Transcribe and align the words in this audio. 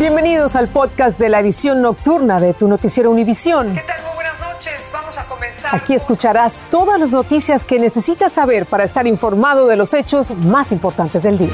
Bienvenidos 0.00 0.56
al 0.56 0.68
podcast 0.68 1.20
de 1.20 1.28
la 1.28 1.40
edición 1.40 1.82
nocturna 1.82 2.40
de 2.40 2.54
tu 2.54 2.68
noticiero 2.68 3.10
Univisión. 3.10 3.74
¿Qué 3.74 3.82
tal? 3.82 4.02
Muy 4.02 4.14
buenas 4.14 4.40
noches. 4.40 4.90
Vamos 4.90 5.18
a 5.18 5.24
comenzar. 5.24 5.74
Aquí 5.74 5.92
escucharás 5.92 6.62
todas 6.70 6.98
las 6.98 7.12
noticias 7.12 7.66
que 7.66 7.78
necesitas 7.78 8.32
saber 8.32 8.64
para 8.64 8.84
estar 8.84 9.06
informado 9.06 9.66
de 9.66 9.76
los 9.76 9.92
hechos 9.92 10.30
más 10.30 10.72
importantes 10.72 11.24
del 11.24 11.36
día. 11.36 11.52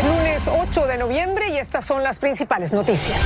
El 0.00 0.06
lunes 0.06 0.42
8 0.46 0.86
de 0.86 0.96
noviembre 0.96 1.48
y 1.48 1.56
estas 1.56 1.84
son 1.84 2.04
las 2.04 2.20
principales 2.20 2.72
noticias. 2.72 3.18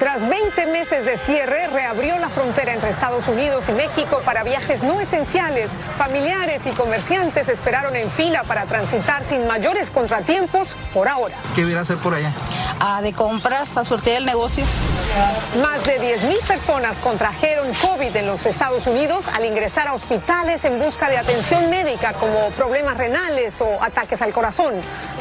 Tras 0.00 0.26
20 0.26 0.66
meses 0.68 1.04
de 1.04 1.18
cierre, 1.18 1.66
reabrió 1.66 2.18
la 2.18 2.30
frontera 2.30 2.72
entre 2.72 2.88
Estados 2.88 3.28
Unidos 3.28 3.66
y 3.68 3.72
México 3.72 4.22
para 4.24 4.42
viajes 4.42 4.82
no 4.82 4.98
esenciales. 4.98 5.70
Familiares 5.98 6.64
y 6.64 6.70
comerciantes 6.70 7.50
esperaron 7.50 7.94
en 7.94 8.10
fila 8.10 8.42
para 8.44 8.64
transitar 8.64 9.24
sin 9.24 9.46
mayores 9.46 9.90
contratiempos 9.90 10.74
por 10.94 11.06
ahora. 11.06 11.34
¿Qué 11.54 11.64
viene 11.64 11.80
a 11.80 11.82
hacer 11.82 11.98
por 11.98 12.14
allá? 12.14 12.32
Ah, 12.80 13.02
de 13.02 13.12
compras, 13.12 13.76
a 13.76 13.84
surtir 13.84 14.14
el 14.14 14.24
negocio. 14.24 14.64
Más 15.60 15.84
de 15.84 16.00
10.000 16.00 16.46
personas 16.46 16.96
contrajeron 16.98 17.70
COVID 17.74 18.16
en 18.16 18.26
los 18.26 18.46
Estados 18.46 18.86
Unidos 18.86 19.26
al 19.28 19.44
ingresar 19.44 19.88
a 19.88 19.92
hospitales 19.92 20.64
en 20.64 20.78
busca 20.78 21.10
de 21.10 21.18
atención 21.18 21.68
médica 21.68 22.14
como 22.14 22.48
problemas 22.50 22.96
renales 22.96 23.60
o 23.60 23.82
ataques 23.82 24.22
al 24.22 24.32
corazón. 24.32 24.74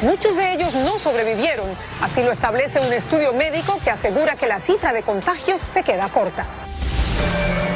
Muchos 0.04 0.38
de 0.38 0.54
ellos 0.54 0.74
no 0.76 1.00
sobrevivieron. 1.00 1.68
Así 2.02 2.24
lo 2.24 2.32
establece 2.32 2.80
un 2.80 2.94
estudio 2.94 3.34
médico 3.34 3.78
que 3.84 3.90
asegura 3.90 4.36
que 4.36 4.48
la 4.48 4.60
cifra 4.70 4.94
de 4.94 5.02
contagios 5.02 5.60
se 5.60 5.82
queda 5.82 6.10
corta. 6.10 6.46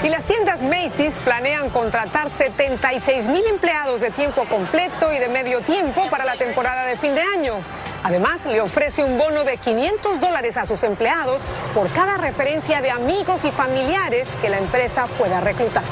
Y 0.04 0.10
las 0.10 0.26
tiendas 0.26 0.62
Macy's 0.62 1.16
planean 1.24 1.72
contratar 1.72 2.30
76 2.30 3.28
mil 3.30 3.44
empleados 3.48 4.00
de 4.00 4.12
tiempo 4.12 4.44
completo 4.46 5.12
y 5.12 5.18
de 5.18 5.28
medio 5.28 5.62
tiempo 5.62 6.08
para 6.12 6.24
la 6.24 6.36
temporada 6.36 6.86
de 6.86 6.96
fin 6.96 7.16
de 7.16 7.22
año. 7.22 7.56
Además, 8.04 8.46
le 8.46 8.62
ofrece 8.62 9.04
un 9.04 9.18
bono 9.18 9.44
de 9.44 9.58
500 9.58 10.20
dólares 10.20 10.56
a 10.58 10.68
sus 10.68 10.84
empleados 10.84 11.42
por 11.74 11.90
cada 11.94 12.18
referencia 12.18 12.80
de 12.82 12.92
amigos 12.92 13.44
y 13.44 13.50
familiares 13.50 14.28
que 14.44 14.50
la 14.50 14.60
empresa 14.60 15.08
pueda 15.18 15.42
reclutar. 15.42 15.84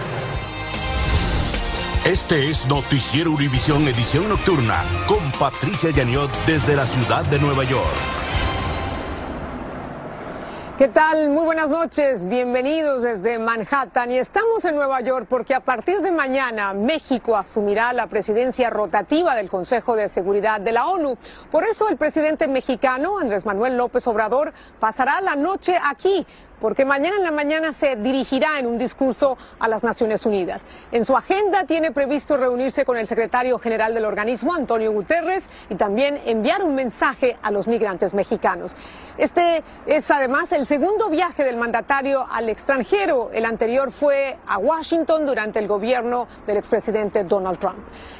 Este 2.05 2.51
es 2.51 2.67
Noticiero 2.67 3.31
Univisión 3.31 3.87
Edición 3.87 4.29
Nocturna 4.29 4.83
con 5.07 5.31
Patricia 5.31 5.89
Yaniot 5.89 6.31
desde 6.45 6.75
la 6.75 6.85
ciudad 6.85 7.25
de 7.25 7.39
Nueva 7.39 7.63
York. 7.63 8.20
¿Qué 10.81 10.87
tal? 10.87 11.29
Muy 11.29 11.45
buenas 11.45 11.69
noches, 11.69 12.27
bienvenidos 12.27 13.03
desde 13.03 13.37
Manhattan 13.37 14.11
y 14.11 14.17
estamos 14.17 14.65
en 14.65 14.73
Nueva 14.73 14.99
York 15.01 15.27
porque 15.29 15.53
a 15.53 15.59
partir 15.59 16.01
de 16.01 16.11
mañana 16.11 16.73
México 16.73 17.37
asumirá 17.37 17.93
la 17.93 18.07
presidencia 18.07 18.71
rotativa 18.71 19.35
del 19.35 19.47
Consejo 19.47 19.95
de 19.95 20.09
Seguridad 20.09 20.59
de 20.59 20.71
la 20.71 20.87
ONU. 20.87 21.19
Por 21.51 21.65
eso 21.65 21.87
el 21.87 21.97
presidente 21.97 22.47
mexicano, 22.47 23.19
Andrés 23.19 23.45
Manuel 23.45 23.77
López 23.77 24.07
Obrador, 24.07 24.53
pasará 24.79 25.21
la 25.21 25.35
noche 25.35 25.77
aquí 25.85 26.25
porque 26.61 26.85
mañana 26.85 27.17
en 27.17 27.23
la 27.23 27.31
mañana 27.31 27.73
se 27.73 27.95
dirigirá 27.95 28.59
en 28.59 28.67
un 28.67 28.77
discurso 28.77 29.37
a 29.59 29.67
las 29.67 29.83
Naciones 29.83 30.25
Unidas. 30.25 30.61
En 30.91 31.03
su 31.03 31.17
agenda 31.17 31.65
tiene 31.65 31.91
previsto 31.91 32.37
reunirse 32.37 32.85
con 32.85 32.97
el 32.97 33.07
secretario 33.07 33.57
general 33.57 33.95
del 33.95 34.05
organismo, 34.05 34.53
Antonio 34.53 34.91
Guterres, 34.91 35.49
y 35.69 35.75
también 35.75 36.21
enviar 36.25 36.63
un 36.63 36.75
mensaje 36.75 37.37
a 37.41 37.49
los 37.49 37.67
migrantes 37.67 38.13
mexicanos. 38.13 38.75
Este 39.17 39.63
es 39.87 40.09
además 40.11 40.51
el 40.51 40.67
segundo 40.67 41.09
viaje 41.09 41.43
del 41.43 41.57
mandatario 41.57 42.27
al 42.29 42.47
extranjero. 42.47 43.31
El 43.33 43.45
anterior 43.45 43.91
fue 43.91 44.37
a 44.47 44.59
Washington 44.59 45.25
durante 45.25 45.59
el 45.59 45.67
gobierno 45.67 46.27
del 46.45 46.57
expresidente 46.57 47.23
Donald 47.23 47.57
Trump. 47.59 47.79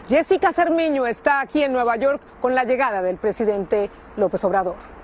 Jessica 0.09 0.52
Cermeño 0.52 1.05
está 1.05 1.42
aquí 1.42 1.64
en 1.64 1.72
Nueva 1.73 1.95
York 1.95 2.22
con 2.42 2.55
la 2.55 2.64
llegada 2.64 3.03
del 3.03 3.17
presidente 3.17 3.92
López 4.17 4.44
Obrador. 4.44 5.00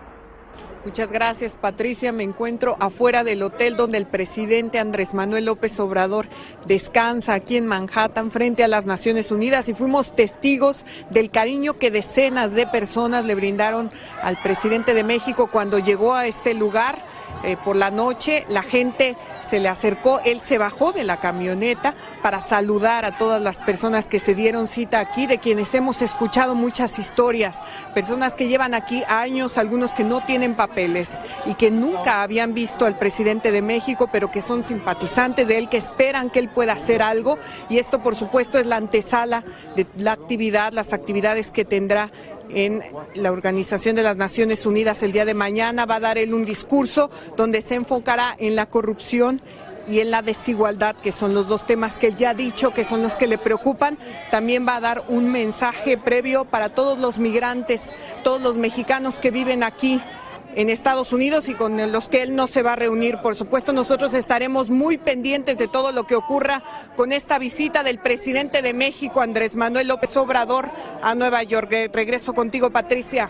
Muchas 0.87 1.11
gracias, 1.11 1.57
Patricia. 1.57 2.13
Me 2.13 2.23
encuentro 2.23 2.77
afuera 2.79 3.25
del 3.25 3.43
hotel 3.43 3.75
donde 3.75 3.97
el 3.97 4.07
presidente 4.07 4.79
Andrés 4.79 5.13
Manuel 5.13 5.43
López 5.43 5.77
Obrador 5.81 6.29
descansa 6.65 7.33
aquí 7.33 7.57
en 7.57 7.67
Manhattan 7.67 8.31
frente 8.31 8.63
a 8.63 8.69
las 8.69 8.85
Naciones 8.85 9.29
Unidas 9.29 9.67
y 9.67 9.73
fuimos 9.73 10.15
testigos 10.15 10.85
del 11.09 11.29
cariño 11.29 11.73
que 11.73 11.91
decenas 11.91 12.55
de 12.55 12.67
personas 12.67 13.25
le 13.25 13.35
brindaron 13.35 13.91
al 14.21 14.41
presidente 14.41 14.93
de 14.93 15.03
México 15.03 15.47
cuando 15.51 15.77
llegó 15.77 16.15
a 16.15 16.25
este 16.25 16.53
lugar 16.53 17.03
eh, 17.43 17.57
por 17.57 17.75
la 17.75 17.91
noche, 17.91 18.45
la 18.49 18.63
gente 18.63 19.17
se 19.41 19.59
le 19.59 19.69
acercó, 19.69 20.19
él 20.25 20.39
se 20.39 20.57
bajó 20.57 20.91
de 20.91 21.03
la 21.03 21.19
camioneta 21.19 21.95
para 22.21 22.41
saludar 22.41 23.05
a 23.05 23.17
todas 23.17 23.41
las 23.41 23.61
personas 23.61 24.07
que 24.07 24.19
se 24.19 24.35
dieron 24.35 24.67
cita 24.67 24.99
aquí, 24.99 25.27
de 25.27 25.37
quienes 25.37 25.73
hemos 25.73 26.01
escuchado 26.01 26.55
muchas 26.55 26.99
historias, 26.99 27.61
personas 27.93 28.35
que 28.35 28.47
llevan 28.47 28.73
aquí 28.73 29.03
años, 29.07 29.57
algunos 29.57 29.93
que 29.93 30.03
no 30.03 30.25
tienen 30.25 30.55
papeles 30.55 31.19
y 31.45 31.53
que 31.53 31.71
nunca 31.71 32.21
habían 32.23 32.53
visto 32.53 32.85
al 32.85 32.97
presidente 32.97 33.51
de 33.51 33.61
México, 33.61 34.09
pero 34.11 34.31
que 34.31 34.41
son 34.41 34.63
simpatizantes 34.63 35.47
de 35.47 35.57
él, 35.57 35.69
que 35.69 35.77
esperan 35.77 36.29
que 36.29 36.39
él 36.39 36.49
pueda 36.49 36.73
hacer 36.73 37.01
algo. 37.01 37.37
Y 37.69 37.77
esto 37.77 38.01
por 38.01 38.15
supuesto 38.15 38.57
es 38.57 38.65
la 38.65 38.77
antesala 38.77 39.43
de 39.75 39.85
la 39.97 40.13
actividad, 40.13 40.73
las 40.73 40.93
actividades 40.93 41.51
que 41.51 41.65
tendrá 41.65 42.11
en 42.49 42.81
la 43.15 43.31
Organización 43.31 43.95
de 43.95 44.03
las 44.03 44.17
Naciones 44.17 44.65
Unidas 44.65 45.03
el 45.03 45.11
día 45.11 45.25
de 45.25 45.33
mañana. 45.33 45.85
Va 45.85 45.95
a 45.95 45.99
dar 45.99 46.17
él 46.17 46.33
un 46.33 46.45
discurso 46.45 47.09
donde 47.35 47.61
se 47.61 47.75
enfocará 47.75 48.35
en 48.39 48.55
la 48.55 48.67
corrupción 48.67 49.41
y 49.87 50.01
en 50.01 50.11
la 50.11 50.21
desigualdad, 50.21 50.95
que 50.95 51.11
son 51.11 51.33
los 51.33 51.47
dos 51.47 51.65
temas 51.65 51.97
que 51.97 52.07
él 52.07 52.15
ya 52.17 52.31
ha 52.31 52.33
dicho 52.33 52.73
que 52.73 52.83
son 52.83 53.01
los 53.01 53.15
que 53.15 53.27
le 53.27 53.37
preocupan. 53.37 53.97
También 54.31 54.67
va 54.67 54.75
a 54.75 54.81
dar 54.81 55.05
un 55.07 55.31
mensaje 55.31 55.97
previo 55.97 56.45
para 56.45 56.69
todos 56.69 56.97
los 56.99 57.17
migrantes, 57.19 57.93
todos 58.23 58.41
los 58.41 58.57
mexicanos 58.57 59.19
que 59.19 59.31
viven 59.31 59.63
aquí 59.63 60.01
en 60.57 60.71
Estados 60.71 61.13
Unidos 61.13 61.47
y 61.49 61.53
con 61.53 61.91
los 61.91 62.09
que 62.09 62.23
él 62.23 62.35
no 62.35 62.47
se 62.47 62.63
va 62.63 62.73
a 62.73 62.75
reunir. 62.75 63.19
Por 63.21 63.35
supuesto, 63.35 63.73
nosotros 63.73 64.15
estaremos 64.15 64.71
muy 64.71 64.97
pendientes 64.97 65.59
de 65.59 65.67
todo 65.67 65.91
lo 65.91 66.05
que 66.05 66.15
ocurra 66.15 66.63
con 66.95 67.11
esta 67.11 67.37
visita 67.37 67.83
del 67.83 67.99
presidente 67.99 68.63
de 68.63 68.73
México, 68.73 69.21
Andrés 69.21 69.55
Manuel 69.55 69.87
López 69.87 70.17
Obrador, 70.17 70.71
a 71.03 71.13
Nueva 71.13 71.43
York. 71.43 71.91
Regreso 71.93 72.33
contigo, 72.33 72.71
Patricia. 72.71 73.29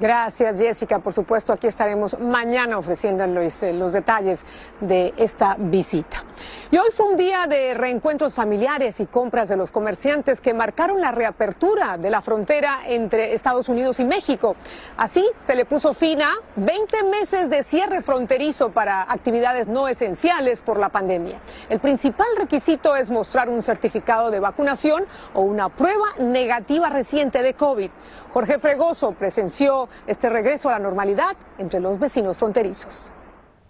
Gracias, 0.00 0.58
Jessica. 0.58 0.98
Por 0.98 1.12
supuesto, 1.12 1.52
aquí 1.52 1.68
estaremos 1.68 2.18
mañana 2.18 2.78
ofreciendo 2.78 3.24
los, 3.28 3.62
eh, 3.62 3.72
los, 3.72 3.92
detalles 3.92 4.44
de 4.80 5.14
esta 5.16 5.54
visita. 5.56 6.24
Y 6.72 6.78
hoy 6.78 6.88
fue 6.92 7.06
un 7.06 7.16
día 7.16 7.46
de 7.46 7.74
reencuentros 7.74 8.34
familiares 8.34 8.98
y 8.98 9.06
compras 9.06 9.48
de 9.48 9.56
los 9.56 9.70
comerciantes 9.70 10.40
que 10.40 10.52
marcaron 10.52 11.00
la 11.00 11.12
reapertura 11.12 11.96
de 11.96 12.10
la 12.10 12.22
frontera 12.22 12.80
entre 12.88 13.34
Estados 13.34 13.68
Unidos 13.68 14.00
y 14.00 14.04
México. 14.04 14.56
Así 14.96 15.24
se 15.46 15.54
le 15.54 15.64
puso 15.64 15.94
fin 15.94 16.20
a 16.22 16.32
20 16.56 17.04
meses 17.04 17.48
de 17.48 17.62
cierre 17.62 18.02
fronterizo 18.02 18.70
para 18.70 19.02
actividades 19.02 19.68
no 19.68 19.86
esenciales 19.86 20.60
por 20.60 20.80
la 20.80 20.88
pandemia. 20.88 21.40
El 21.70 21.78
principal 21.78 22.26
requisito 22.36 22.96
es 22.96 23.10
mostrar 23.10 23.48
un 23.48 23.62
certificado 23.62 24.32
de 24.32 24.40
vacunación 24.40 25.04
o 25.34 25.42
una 25.42 25.68
prueba 25.68 26.06
negativa 26.18 26.90
reciente 26.90 27.42
de 27.42 27.54
COVID. 27.54 27.90
Jorge 28.32 28.58
Fregoso 28.58 29.12
presenció 29.12 29.83
este 30.06 30.28
regreso 30.28 30.68
a 30.68 30.72
la 30.72 30.78
normalidad 30.78 31.36
entre 31.58 31.80
los 31.80 31.98
vecinos 31.98 32.36
fronterizos. 32.36 33.10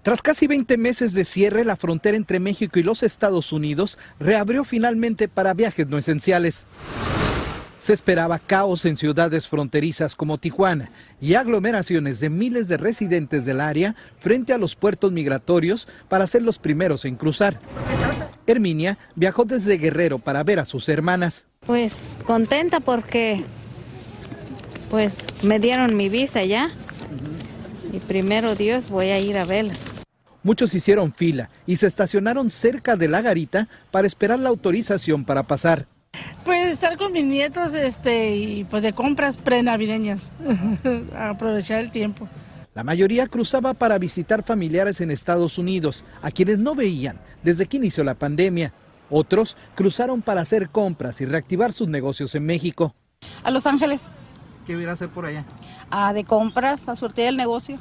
Tras 0.02 0.20
casi 0.20 0.46
20 0.46 0.76
meses 0.76 1.14
de 1.14 1.24
cierre, 1.24 1.64
la 1.64 1.76
frontera 1.76 2.16
entre 2.16 2.38
México 2.38 2.78
y 2.78 2.82
los 2.82 3.02
Estados 3.02 3.52
Unidos 3.52 3.98
reabrió 4.20 4.62
finalmente 4.64 5.28
para 5.28 5.54
viajes 5.54 5.88
no 5.88 5.96
esenciales. 5.96 6.66
Se 7.78 7.92
esperaba 7.94 8.38
caos 8.38 8.84
en 8.84 8.96
ciudades 8.96 9.48
fronterizas 9.48 10.14
como 10.14 10.38
Tijuana 10.38 10.90
y 11.20 11.34
aglomeraciones 11.34 12.20
de 12.20 12.30
miles 12.30 12.68
de 12.68 12.76
residentes 12.76 13.44
del 13.44 13.60
área 13.60 13.94
frente 14.20 14.52
a 14.52 14.58
los 14.58 14.76
puertos 14.76 15.12
migratorios 15.12 15.88
para 16.08 16.26
ser 16.26 16.42
los 16.42 16.58
primeros 16.58 17.04
en 17.06 17.16
cruzar. 17.16 17.58
Herminia 18.46 18.98
viajó 19.14 19.44
desde 19.44 19.78
Guerrero 19.78 20.18
para 20.18 20.42
ver 20.44 20.60
a 20.60 20.66
sus 20.66 20.88
hermanas. 20.88 21.46
Pues 21.66 22.16
contenta 22.26 22.80
porque 22.80 23.42
pues 24.94 25.12
me 25.42 25.58
dieron 25.58 25.96
mi 25.96 26.08
visa 26.08 26.42
ya 26.42 26.70
y 27.92 27.98
primero 27.98 28.54
Dios 28.54 28.90
voy 28.90 29.06
a 29.06 29.18
ir 29.18 29.36
a 29.38 29.44
verlas. 29.44 29.76
Muchos 30.44 30.72
hicieron 30.72 31.12
fila 31.12 31.50
y 31.66 31.74
se 31.74 31.88
estacionaron 31.88 32.48
cerca 32.48 32.94
de 32.94 33.08
la 33.08 33.20
garita 33.20 33.66
para 33.90 34.06
esperar 34.06 34.38
la 34.38 34.50
autorización 34.50 35.24
para 35.24 35.42
pasar. 35.42 35.88
Pues 36.44 36.72
estar 36.72 36.96
con 36.96 37.10
mis 37.10 37.24
nietos 37.24 37.74
este, 37.74 38.36
y 38.36 38.62
pues 38.62 38.84
de 38.84 38.92
compras 38.92 39.36
prenavideñas, 39.36 40.30
aprovechar 41.18 41.80
el 41.80 41.90
tiempo. 41.90 42.28
La 42.72 42.84
mayoría 42.84 43.26
cruzaba 43.26 43.74
para 43.74 43.98
visitar 43.98 44.44
familiares 44.44 45.00
en 45.00 45.10
Estados 45.10 45.58
Unidos, 45.58 46.04
a 46.22 46.30
quienes 46.30 46.58
no 46.58 46.76
veían 46.76 47.18
desde 47.42 47.66
que 47.66 47.78
inició 47.78 48.04
la 48.04 48.14
pandemia. 48.14 48.72
Otros 49.10 49.56
cruzaron 49.74 50.22
para 50.22 50.42
hacer 50.42 50.68
compras 50.68 51.20
y 51.20 51.24
reactivar 51.24 51.72
sus 51.72 51.88
negocios 51.88 52.32
en 52.36 52.46
México. 52.46 52.94
A 53.42 53.50
Los 53.50 53.66
Ángeles. 53.66 54.02
¿Qué 54.66 54.76
viene 54.76 54.90
a 54.90 54.94
hacer 54.94 55.08
por 55.08 55.26
allá? 55.26 55.44
Ah, 55.90 56.12
de 56.12 56.24
compras, 56.24 56.88
a 56.88 56.96
surtir 56.96 57.26
el 57.26 57.36
negocio. 57.36 57.78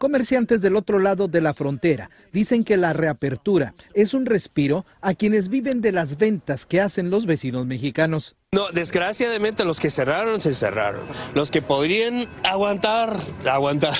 Comerciantes 0.00 0.62
del 0.62 0.76
otro 0.76 0.98
lado 0.98 1.28
de 1.28 1.42
la 1.42 1.52
frontera 1.52 2.08
dicen 2.32 2.64
que 2.64 2.78
la 2.78 2.94
reapertura 2.94 3.74
es 3.92 4.14
un 4.14 4.24
respiro 4.24 4.86
a 5.02 5.12
quienes 5.12 5.50
viven 5.50 5.82
de 5.82 5.92
las 5.92 6.16
ventas 6.16 6.64
que 6.64 6.80
hacen 6.80 7.10
los 7.10 7.26
vecinos 7.26 7.66
mexicanos. 7.66 8.34
No, 8.52 8.70
desgraciadamente 8.72 9.62
los 9.66 9.78
que 9.78 9.90
cerraron, 9.90 10.40
se 10.40 10.54
cerraron. 10.54 11.02
Los 11.34 11.50
que 11.50 11.60
podrían 11.60 12.26
aguantar, 12.42 13.20
aguantar. 13.46 13.92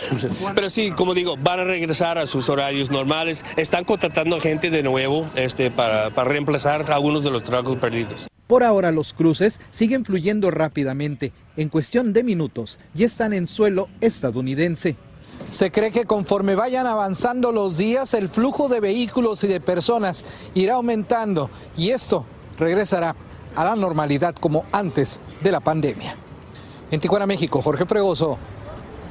Pero 0.55 0.71
sí, 0.71 0.91
como 0.93 1.13
digo, 1.13 1.37
van 1.37 1.61
a 1.61 1.65
regresar 1.65 2.17
a 2.17 2.27
sus 2.27 2.49
horarios 2.49 2.91
normales. 2.91 3.45
Están 3.59 3.85
contratando 3.85 4.41
gente 4.41 4.71
de 4.71 4.83
nuevo 4.83 5.29
este, 5.35 5.71
para, 5.71 6.09
para 6.09 6.31
reemplazar 6.31 6.91
algunos 6.91 7.25
de 7.25 7.31
los 7.31 7.43
trabajos 7.43 7.77
perdidos. 7.77 8.30
Por 8.51 8.65
ahora 8.65 8.91
los 8.91 9.13
cruces 9.13 9.61
siguen 9.71 10.05
fluyendo 10.05 10.51
rápidamente. 10.51 11.33
En 11.57 11.69
cuestión 11.69 12.13
de 12.13 12.25
minutos 12.25 12.81
ya 12.95 13.07
están 13.07 13.33
en 13.33 13.47
suelo 13.47 13.89
estadounidense. 14.01 14.97
Se 15.51 15.71
cree 15.71 15.93
que 15.93 16.05
conforme 16.05 16.57
vayan 16.57 16.89
avanzando 16.89 17.53
los 17.53 17.77
días, 17.77 18.13
el 18.13 18.29
flujo 18.29 18.69
de 18.69 18.81
vehículos 18.81 19.45
y 19.45 19.47
de 19.47 19.61
personas 19.61 20.25
irá 20.53 20.75
aumentando 20.75 21.49
y 21.77 21.91
esto 21.91 22.25
regresará 22.59 23.15
a 23.55 23.65
la 23.65 23.77
normalidad 23.77 24.35
como 24.35 24.65
antes 24.73 25.21
de 25.45 25.53
la 25.53 25.61
pandemia. 25.61 26.17
En 26.91 26.99
Tijuana, 26.99 27.27
México, 27.27 27.63
Jorge 27.63 27.87
Fregoso, 27.87 28.37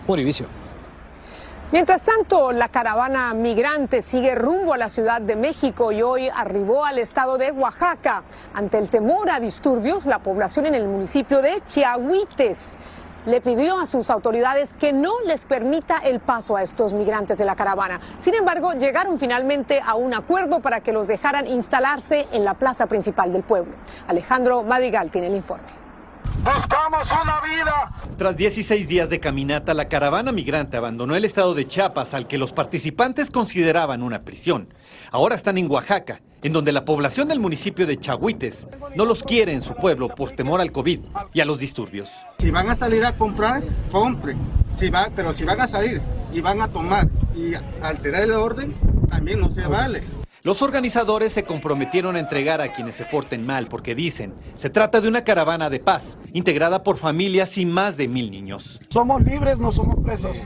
Univision. 0.05 0.49
Mientras 1.71 2.01
tanto, 2.01 2.51
la 2.51 2.69
caravana 2.69 3.31
migrante 3.35 4.01
sigue 4.01 4.33
rumbo 4.33 4.73
a 4.73 4.77
la 4.77 4.89
Ciudad 4.89 5.21
de 5.21 5.35
México 5.35 5.91
y 5.91 6.01
hoy 6.01 6.27
arribó 6.27 6.83
al 6.83 6.97
estado 6.97 7.37
de 7.37 7.51
Oaxaca. 7.51 8.23
Ante 8.55 8.79
el 8.79 8.89
temor 8.89 9.29
a 9.29 9.39
disturbios, 9.39 10.07
la 10.07 10.17
población 10.17 10.65
en 10.65 10.73
el 10.73 10.87
municipio 10.87 11.43
de 11.43 11.61
Chiahuites 11.67 12.75
le 13.27 13.39
pidió 13.39 13.79
a 13.79 13.85
sus 13.85 14.09
autoridades 14.09 14.73
que 14.73 14.93
no 14.93 15.21
les 15.27 15.45
permita 15.45 15.99
el 15.99 16.19
paso 16.19 16.55
a 16.55 16.63
estos 16.63 16.91
migrantes 16.93 17.37
de 17.37 17.45
la 17.45 17.55
caravana. 17.55 18.01
Sin 18.17 18.33
embargo, 18.33 18.73
llegaron 18.73 19.19
finalmente 19.19 19.79
a 19.85 19.93
un 19.93 20.15
acuerdo 20.15 20.61
para 20.61 20.81
que 20.81 20.91
los 20.91 21.07
dejaran 21.07 21.45
instalarse 21.45 22.27
en 22.31 22.45
la 22.45 22.55
plaza 22.55 22.87
principal 22.87 23.31
del 23.31 23.43
pueblo. 23.43 23.73
Alejandro 24.07 24.63
Madrigal 24.63 25.11
tiene 25.11 25.27
el 25.27 25.35
informe. 25.35 25.88
Buscamos 26.43 27.11
una 27.11 27.41
vida. 27.41 27.91
Tras 28.17 28.37
16 28.37 28.87
días 28.87 29.09
de 29.09 29.19
caminata, 29.19 29.73
la 29.73 29.89
caravana 29.89 30.31
migrante 30.31 30.77
abandonó 30.77 31.15
el 31.15 31.25
estado 31.25 31.53
de 31.53 31.67
Chiapas, 31.67 32.13
al 32.13 32.27
que 32.27 32.37
los 32.37 32.53
participantes 32.53 33.29
consideraban 33.29 34.01
una 34.01 34.23
prisión. 34.23 34.73
Ahora 35.11 35.35
están 35.35 35.57
en 35.57 35.69
Oaxaca, 35.69 36.21
en 36.41 36.53
donde 36.53 36.71
la 36.71 36.85
población 36.85 37.27
del 37.27 37.39
municipio 37.39 37.85
de 37.85 37.97
Chahuites 37.97 38.67
no 38.95 39.05
los 39.05 39.23
quiere 39.23 39.53
en 39.53 39.61
su 39.61 39.75
pueblo 39.75 40.09
por 40.09 40.31
temor 40.31 40.61
al 40.61 40.71
COVID 40.71 40.99
y 41.33 41.41
a 41.41 41.45
los 41.45 41.59
disturbios. 41.59 42.09
Si 42.37 42.51
van 42.51 42.69
a 42.69 42.75
salir 42.75 43.05
a 43.05 43.13
comprar, 43.13 43.61
compren. 43.91 44.37
Si 44.75 44.89
va, 44.89 45.09
pero 45.15 45.33
si 45.33 45.43
van 45.43 45.59
a 45.59 45.67
salir 45.67 45.99
y 46.33 46.39
van 46.39 46.61
a 46.61 46.69
tomar 46.69 47.07
y 47.35 47.53
alterar 47.83 48.23
el 48.23 48.31
orden, 48.31 48.73
también 49.09 49.41
no 49.41 49.49
se 49.51 49.67
vale. 49.67 50.18
Los 50.41 50.61
organizadores 50.61 51.33
se 51.33 51.43
comprometieron 51.43 52.15
a 52.15 52.19
entregar 52.19 52.61
a 52.61 52.71
quienes 52.71 52.95
se 52.95 53.03
porten 53.03 53.45
mal 53.45 53.67
porque 53.67 53.93
dicen, 53.93 54.33
se 54.55 54.69
trata 54.69 55.01
de 55.01 55.09
una 55.09 55.25
caravana 55.25 55.69
de 55.69 55.81
paz, 55.81 56.17
integrada 56.31 56.81
por 56.81 56.95
familias 56.95 57.57
y 57.57 57.65
más 57.65 57.97
de 57.97 58.07
mil 58.07 58.31
niños. 58.31 58.79
Somos 58.87 59.21
libres, 59.21 59.59
no 59.59 59.69
somos 59.73 59.99
presos 60.01 60.37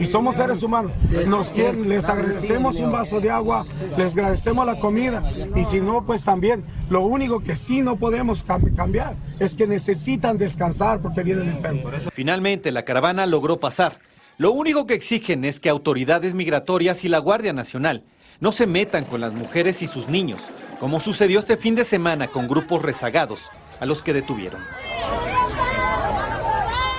y 0.00 0.06
somos 0.06 0.36
seres 0.36 0.62
humanos. 0.62 0.92
Nos 1.26 1.50
quieren, 1.50 1.86
les 1.86 2.08
agradecemos 2.08 2.76
un 2.76 2.92
vaso 2.92 3.20
de 3.20 3.30
agua, 3.30 3.66
les 3.98 4.16
agradecemos 4.16 4.64
la 4.64 4.80
comida 4.80 5.22
y 5.54 5.66
si 5.66 5.82
no, 5.82 6.02
pues 6.06 6.24
también 6.24 6.64
lo 6.88 7.02
único 7.02 7.40
que 7.40 7.54
sí 7.54 7.82
no 7.82 7.96
podemos 7.96 8.46
cambiar 8.74 9.16
es 9.38 9.54
que 9.54 9.66
necesitan 9.66 10.38
descansar 10.38 11.02
porque 11.02 11.22
vienen 11.22 11.50
enfermos. 11.50 11.92
Finalmente, 12.14 12.72
la 12.72 12.86
caravana 12.86 13.26
logró 13.26 13.60
pasar. 13.60 13.98
Lo 14.38 14.50
único 14.50 14.86
que 14.86 14.94
exigen 14.94 15.44
es 15.44 15.60
que 15.60 15.68
autoridades 15.68 16.32
migratorias 16.32 17.04
y 17.04 17.08
la 17.08 17.18
Guardia 17.18 17.52
Nacional 17.52 18.04
no 18.42 18.50
se 18.50 18.66
metan 18.66 19.04
con 19.04 19.20
las 19.20 19.32
mujeres 19.32 19.82
y 19.82 19.86
sus 19.86 20.08
niños, 20.08 20.42
como 20.80 20.98
sucedió 20.98 21.38
este 21.38 21.56
fin 21.56 21.76
de 21.76 21.84
semana 21.84 22.26
con 22.26 22.48
grupos 22.48 22.82
rezagados, 22.82 23.38
a 23.78 23.86
los 23.86 24.02
que 24.02 24.12
detuvieron. 24.12 24.60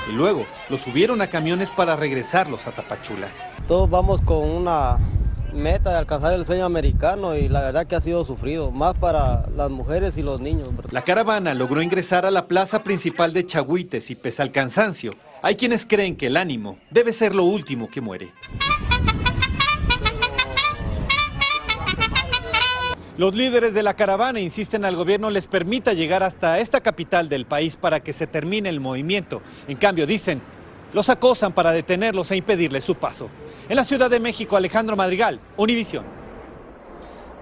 Y 0.10 0.14
luego 0.14 0.46
los 0.70 0.80
subieron 0.80 1.22
a 1.22 1.28
camiones 1.28 1.70
para 1.70 1.98
regresarlos 1.98 2.66
a 2.66 2.72
Tapachula. 2.72 3.28
Todos 3.68 3.90
vamos 3.90 4.22
con 4.22 4.38
una 4.50 4.98
meta 5.54 5.90
de 5.90 5.98
alcanzar 5.98 6.34
el 6.34 6.46
sueño 6.46 6.64
americano 6.64 7.36
y 7.36 7.50
la 7.50 7.60
verdad 7.60 7.88
que 7.88 7.98
ha 7.98 8.02
sido 8.02 8.24
sufrido, 8.24 8.72
más 8.72 8.94
para 8.98 9.46
las 9.54 9.70
mujeres 9.70 10.18
y 10.18 10.22
los 10.22 10.40
niños. 10.40 10.70
La 10.92 11.02
caravana 11.02 11.54
logró 11.54 11.82
ingresar 11.82 12.26
a 12.26 12.32
la 12.32 12.48
plaza 12.48 12.84
principal 12.84 13.34
de 13.34 13.46
Chagüites 13.46 14.10
y 14.12 14.16
pese 14.16 14.42
al 14.42 14.54
cansancio, 14.54 15.14
hay 15.42 15.58
quienes 15.58 15.86
creen 15.86 16.16
que 16.16 16.28
el 16.28 16.38
ánimo 16.38 16.78
debe 16.90 17.12
ser 17.12 17.36
lo 17.36 17.44
último 17.44 17.90
que 17.90 18.00
muere. 18.00 18.32
Los 23.16 23.36
líderes 23.36 23.76
de 23.76 23.84
la 23.84 23.94
caravana 23.94 24.40
insisten 24.40 24.86
al 24.86 24.96
gobierno 24.96 25.30
les 25.30 25.46
permita 25.46 25.94
llegar 25.94 26.24
hasta 26.24 26.58
esta 26.58 26.82
capital 26.82 27.30
del 27.30 27.46
país 27.46 27.76
para 27.76 28.00
que 28.00 28.12
se 28.12 28.26
termine 28.26 28.70
el 28.70 28.80
movimiento. 28.80 29.44
En 29.68 29.78
cambio, 29.78 30.08
dicen, 30.08 30.42
los 30.94 31.10
acosan 31.10 31.54
para 31.54 31.72
detenerlos 31.72 32.32
e 32.32 32.38
impedirles 32.38 32.84
su 32.84 32.96
paso. 32.96 33.30
En 33.70 33.76
la 33.76 33.84
Ciudad 33.84 34.10
de 34.10 34.20
México, 34.20 34.56
Alejandro 34.56 34.96
Madrigal, 34.96 35.40
Univisión. 35.58 36.06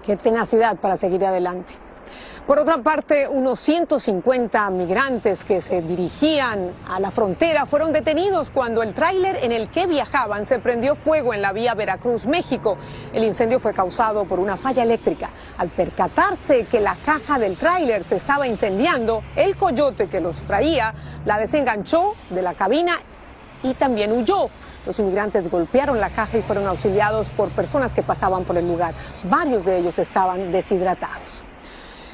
Qué 0.04 0.16
tenacidad 0.16 0.76
para 0.76 0.98
seguir 0.98 1.24
adelante. 1.24 1.72
Por 2.46 2.58
otra 2.58 2.78
parte, 2.78 3.28
unos 3.28 3.60
150 3.60 4.68
migrantes 4.70 5.44
que 5.44 5.60
se 5.60 5.80
dirigían 5.80 6.72
a 6.88 6.98
la 6.98 7.12
frontera 7.12 7.66
fueron 7.66 7.92
detenidos 7.92 8.50
cuando 8.50 8.82
el 8.82 8.94
tráiler 8.94 9.36
en 9.44 9.52
el 9.52 9.68
que 9.70 9.86
viajaban 9.86 10.44
se 10.44 10.58
prendió 10.58 10.96
fuego 10.96 11.34
en 11.34 11.40
la 11.40 11.52
vía 11.52 11.74
Veracruz-México. 11.74 12.76
El 13.14 13.22
incendio 13.22 13.60
fue 13.60 13.72
causado 13.72 14.24
por 14.24 14.40
una 14.40 14.56
falla 14.56 14.82
eléctrica. 14.82 15.30
Al 15.56 15.68
percatarse 15.68 16.64
que 16.64 16.80
la 16.80 16.96
caja 17.06 17.38
del 17.38 17.56
tráiler 17.56 18.02
se 18.02 18.16
estaba 18.16 18.48
incendiando, 18.48 19.22
el 19.36 19.54
coyote 19.54 20.08
que 20.08 20.20
los 20.20 20.34
traía 20.48 20.94
la 21.24 21.38
desenganchó 21.38 22.16
de 22.30 22.42
la 22.42 22.54
cabina 22.54 22.98
y 23.62 23.72
también 23.74 24.10
huyó. 24.10 24.50
Los 24.84 24.98
inmigrantes 24.98 25.48
golpearon 25.48 26.00
la 26.00 26.10
caja 26.10 26.38
y 26.38 26.42
fueron 26.42 26.66
auxiliados 26.66 27.28
por 27.28 27.50
personas 27.50 27.94
que 27.94 28.02
pasaban 28.02 28.42
por 28.42 28.56
el 28.56 28.66
lugar. 28.66 28.94
Varios 29.22 29.64
de 29.64 29.78
ellos 29.78 29.96
estaban 30.00 30.50
deshidratados. 30.50 31.31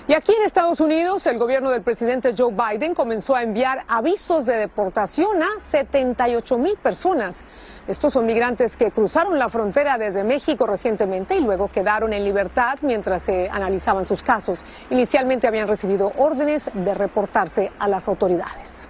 Y 0.09 0.15
aquí 0.15 0.33
en 0.33 0.43
Estados 0.43 0.81
Unidos, 0.81 1.27
el 1.27 1.39
gobierno 1.39 1.69
del 1.69 1.83
presidente 1.83 2.35
Joe 2.35 2.51
Biden 2.51 2.95
comenzó 2.95 3.37
a 3.37 3.43
enviar 3.43 3.85
avisos 3.89 4.47
de 4.47 4.57
deportación 4.57 5.43
a 5.43 5.61
78 5.71 6.57
mil 6.57 6.79
personas. 6.79 7.45
Estos 7.87 8.15
son 8.15 8.25
migrantes 8.25 8.79
que 8.79 8.91
cruzaron 8.91 9.39
la 9.39 9.51
frontera 9.51 9.99
desde 9.99 10.25
México 10.25 10.67
recientemente 10.67 11.37
y 11.37 11.43
luego 11.43 11.71
quedaron 11.71 12.15
en 12.15 12.25
libertad 12.25 12.79
mientras 12.81 13.21
se 13.21 13.51
analizaban 13.51 14.07
sus 14.07 14.23
casos. 14.23 14.65
Inicialmente 14.89 15.47
habían 15.47 15.69
recibido 15.69 16.11
órdenes 16.17 16.71
de 16.73 16.95
reportarse 16.95 17.71
a 17.79 17.87
las 17.87 18.09
autoridades. 18.09 18.89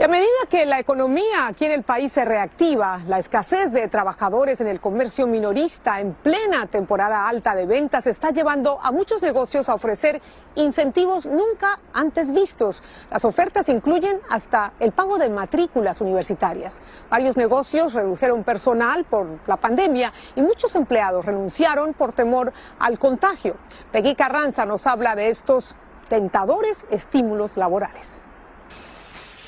Y 0.00 0.02
a 0.02 0.08
medida 0.08 0.30
que 0.48 0.64
la 0.64 0.78
economía 0.78 1.46
aquí 1.46 1.66
en 1.66 1.72
el 1.72 1.82
país 1.82 2.10
se 2.10 2.24
reactiva, 2.24 3.02
la 3.06 3.18
escasez 3.18 3.70
de 3.70 3.86
trabajadores 3.88 4.58
en 4.62 4.66
el 4.66 4.80
comercio 4.80 5.26
minorista 5.26 6.00
en 6.00 6.14
plena 6.14 6.64
temporada 6.68 7.28
alta 7.28 7.54
de 7.54 7.66
ventas 7.66 8.06
está 8.06 8.30
llevando 8.30 8.80
a 8.80 8.92
muchos 8.92 9.20
negocios 9.20 9.68
a 9.68 9.74
ofrecer 9.74 10.22
incentivos 10.54 11.26
nunca 11.26 11.80
antes 11.92 12.30
vistos. 12.30 12.82
Las 13.10 13.26
ofertas 13.26 13.68
incluyen 13.68 14.20
hasta 14.30 14.72
el 14.80 14.92
pago 14.92 15.18
de 15.18 15.28
matrículas 15.28 16.00
universitarias. 16.00 16.80
Varios 17.10 17.36
negocios 17.36 17.92
redujeron 17.92 18.42
personal 18.42 19.04
por 19.04 19.26
la 19.46 19.58
pandemia 19.58 20.14
y 20.34 20.40
muchos 20.40 20.76
empleados 20.76 21.26
renunciaron 21.26 21.92
por 21.92 22.14
temor 22.14 22.54
al 22.78 22.98
contagio. 22.98 23.56
Peggy 23.92 24.14
Carranza 24.14 24.64
nos 24.64 24.86
habla 24.86 25.14
de 25.14 25.28
estos 25.28 25.76
tentadores 26.08 26.86
estímulos 26.88 27.58
laborales. 27.58 28.24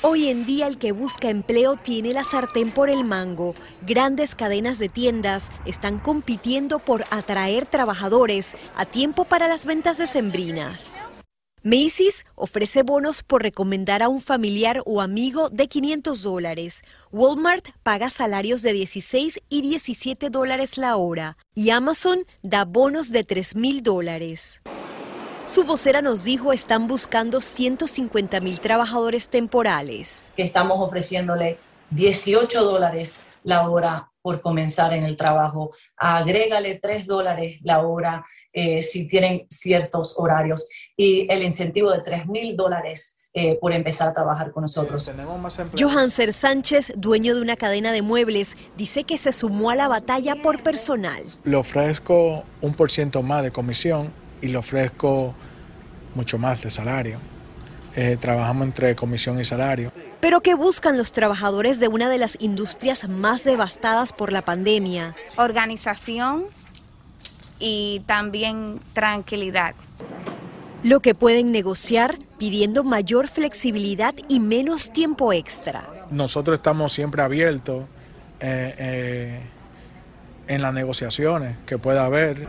Hoy 0.05 0.27
en 0.27 0.45
día 0.45 0.67
el 0.67 0.79
que 0.79 0.91
busca 0.91 1.29
empleo 1.29 1.77
tiene 1.77 2.11
la 2.11 2.25
sartén 2.25 2.71
por 2.71 2.89
el 2.89 3.05
mango. 3.05 3.55
Grandes 3.87 4.35
cadenas 4.35 4.77
de 4.77 4.89
tiendas 4.89 5.49
están 5.63 5.97
compitiendo 5.97 6.79
por 6.79 7.05
atraer 7.09 7.65
trabajadores 7.65 8.57
a 8.75 8.85
tiempo 8.85 9.23
para 9.23 9.47
las 9.47 9.65
ventas 9.65 9.97
decembrinas. 9.97 10.95
Macy's 11.63 12.25
ofrece 12.35 12.83
bonos 12.83 13.23
por 13.23 13.43
recomendar 13.43 14.03
a 14.03 14.09
un 14.09 14.19
familiar 14.19 14.81
o 14.85 14.99
amigo 14.99 15.49
de 15.49 15.69
500 15.69 16.21
dólares. 16.21 16.83
Walmart 17.13 17.69
paga 17.81 18.09
salarios 18.09 18.61
de 18.61 18.73
16 18.73 19.39
y 19.47 19.61
17 19.61 20.29
dólares 20.29 20.77
la 20.77 20.97
hora. 20.97 21.37
Y 21.55 21.69
Amazon 21.69 22.25
da 22.41 22.65
bonos 22.65 23.09
de 23.09 23.23
3 23.23 23.55
mil 23.55 23.81
dólares. 23.81 24.61
Su 25.45 25.65
vocera 25.65 26.01
nos 26.01 26.23
dijo 26.23 26.53
están 26.53 26.87
buscando 26.87 27.41
150 27.41 28.39
mil 28.39 28.61
trabajadores 28.61 29.27
temporales. 29.27 30.31
Estamos 30.37 30.79
ofreciéndole 30.79 31.57
18 31.89 32.63
dólares 32.63 33.23
la 33.43 33.67
hora 33.67 34.09
por 34.21 34.39
comenzar 34.39 34.93
en 34.93 35.03
el 35.03 35.17
trabajo. 35.17 35.71
Agrégale 35.97 36.79
3 36.81 37.05
dólares 37.05 37.59
la 37.61 37.85
hora 37.85 38.23
eh, 38.53 38.81
si 38.81 39.05
tienen 39.05 39.45
ciertos 39.49 40.15
horarios 40.17 40.69
y 40.95 41.27
el 41.29 41.43
incentivo 41.43 41.91
de 41.91 41.99
3 41.99 42.25
mil 42.27 42.55
dólares 42.55 43.19
eh, 43.33 43.57
por 43.59 43.73
empezar 43.73 44.07
a 44.07 44.13
trabajar 44.13 44.51
con 44.51 44.61
nosotros. 44.61 45.11
Johanser 45.77 46.31
Sánchez, 46.31 46.93
dueño 46.95 47.35
de 47.35 47.41
una 47.41 47.57
cadena 47.57 47.91
de 47.91 48.01
muebles, 48.01 48.55
dice 48.77 49.03
que 49.03 49.17
se 49.17 49.33
sumó 49.33 49.71
a 49.71 49.75
la 49.75 49.89
batalla 49.89 50.41
por 50.41 50.63
personal. 50.63 51.21
Le 51.43 51.57
ofrezco 51.57 52.45
un 52.61 52.73
por 52.73 52.89
ciento 52.91 53.21
más 53.21 53.43
de 53.43 53.51
comisión 53.51 54.22
y 54.43 54.49
le 54.49 54.57
ofrezco 54.57 55.33
mucho 56.15 56.37
más 56.37 56.61
de 56.61 56.69
salario. 56.69 57.17
Eh, 57.95 58.17
trabajamos 58.19 58.67
entre 58.67 58.95
comisión 58.95 59.39
y 59.39 59.45
salario. 59.45 59.91
Pero 60.19 60.41
¿qué 60.41 60.53
buscan 60.53 60.97
los 60.97 61.11
trabajadores 61.11 61.79
de 61.79 61.87
una 61.87 62.09
de 62.09 62.17
las 62.17 62.37
industrias 62.39 63.07
más 63.07 63.43
devastadas 63.43 64.11
por 64.11 64.31
la 64.31 64.43
pandemia? 64.43 65.15
Organización 65.37 66.45
y 67.57 68.01
también 68.05 68.79
tranquilidad. 68.93 69.75
Lo 70.83 70.99
que 70.99 71.15
pueden 71.15 71.53
negociar 71.53 72.19
pidiendo 72.37 72.83
mayor 72.83 73.29
flexibilidad 73.29 74.13
y 74.27 74.39
menos 74.39 74.91
tiempo 74.91 75.31
extra. 75.31 75.87
Nosotros 76.09 76.57
estamos 76.57 76.91
siempre 76.91 77.21
abiertos 77.21 77.83
eh, 78.41 78.75
eh, 78.77 79.39
en 80.47 80.61
las 80.61 80.73
negociaciones 80.73 81.55
que 81.65 81.77
pueda 81.77 82.03
haber. 82.05 82.47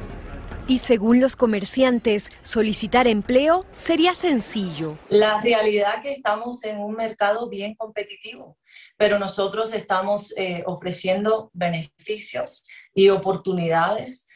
Y 0.66 0.78
según 0.78 1.21
los 1.21 1.37
comerciantes, 1.37 2.30
solicitar 2.42 3.06
empleo 3.06 3.66
sería 3.75 4.14
sencillo. 4.14 4.97
La 5.11 5.40
realidad 5.42 5.97
es 5.97 6.02
que 6.02 6.12
estamos 6.12 6.64
en 6.64 6.78
un 6.78 6.94
mercado 6.94 7.50
bien 7.50 7.75
competitivo, 7.75 8.56
pero 8.97 9.18
nosotros 9.18 9.75
estamos 9.75 10.33
eh, 10.38 10.62
ofreciendo 10.66 11.50
beneficios 11.52 12.64
y 12.94 13.11
oportunidades 13.11 14.26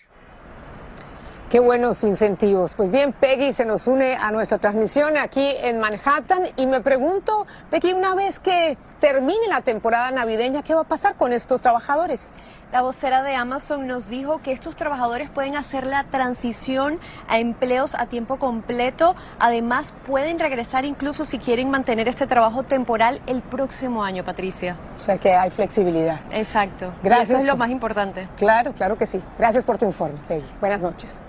Qué 1.50 1.60
buenos 1.60 2.04
incentivos. 2.04 2.74
Pues 2.74 2.90
bien, 2.90 3.14
Peggy 3.14 3.54
se 3.54 3.64
nos 3.64 3.86
une 3.86 4.16
a 4.16 4.30
nuestra 4.30 4.58
transmisión 4.58 5.16
aquí 5.16 5.54
en 5.62 5.80
Manhattan 5.80 6.50
y 6.58 6.66
me 6.66 6.82
pregunto, 6.82 7.46
Peggy, 7.70 7.94
una 7.94 8.14
vez 8.14 8.38
que 8.38 8.76
termine 9.00 9.48
la 9.48 9.62
temporada 9.62 10.10
navideña, 10.10 10.62
¿qué 10.62 10.74
va 10.74 10.82
a 10.82 10.84
pasar 10.84 11.16
con 11.16 11.32
estos 11.32 11.62
trabajadores? 11.62 12.32
La 12.70 12.82
vocera 12.82 13.22
de 13.22 13.34
Amazon 13.34 13.86
nos 13.86 14.10
dijo 14.10 14.42
que 14.42 14.52
estos 14.52 14.76
trabajadores 14.76 15.30
pueden 15.30 15.56
hacer 15.56 15.86
la 15.86 16.04
transición 16.04 17.00
a 17.26 17.38
empleos 17.38 17.94
a 17.94 18.04
tiempo 18.06 18.36
completo. 18.38 19.16
Además, 19.40 19.94
pueden 20.06 20.38
regresar 20.38 20.84
incluso 20.84 21.24
si 21.24 21.38
quieren 21.38 21.70
mantener 21.70 22.08
este 22.08 22.26
trabajo 22.26 22.64
temporal 22.64 23.22
el 23.26 23.40
próximo 23.40 24.04
año, 24.04 24.22
Patricia. 24.22 24.76
O 24.98 25.00
sea 25.00 25.16
que 25.16 25.34
hay 25.34 25.48
flexibilidad. 25.48 26.20
Exacto. 26.30 26.92
Gracias. 27.02 27.30
eso 27.30 27.38
es 27.38 27.46
lo 27.46 27.56
más 27.56 27.70
importante. 27.70 28.28
Claro, 28.36 28.74
claro 28.74 28.98
que 28.98 29.06
sí. 29.06 29.18
Gracias 29.38 29.64
por 29.64 29.78
tu 29.78 29.86
informe, 29.86 30.18
Peggy. 30.28 30.46
Buenas 30.60 30.82
noches. 30.82 31.22